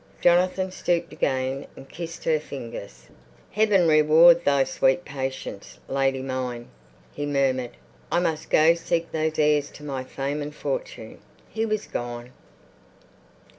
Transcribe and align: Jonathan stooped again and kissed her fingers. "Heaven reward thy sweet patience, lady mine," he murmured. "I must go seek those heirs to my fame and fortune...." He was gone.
Jonathan 0.19 0.71
stooped 0.71 1.13
again 1.13 1.67
and 1.75 1.87
kissed 1.87 2.23
her 2.23 2.39
fingers. 2.39 3.05
"Heaven 3.51 3.87
reward 3.87 4.43
thy 4.45 4.63
sweet 4.63 5.05
patience, 5.05 5.77
lady 5.87 6.23
mine," 6.23 6.69
he 7.13 7.23
murmured. 7.27 7.77
"I 8.11 8.19
must 8.19 8.49
go 8.49 8.73
seek 8.73 9.11
those 9.11 9.37
heirs 9.37 9.69
to 9.73 9.83
my 9.83 10.03
fame 10.03 10.41
and 10.41 10.55
fortune...." 10.55 11.19
He 11.51 11.67
was 11.67 11.85
gone. 11.85 12.31